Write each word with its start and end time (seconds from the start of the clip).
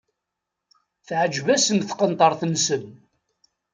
Teεǧeb-asen 1.07 1.79
tqenṭert-nsen. 1.89 2.83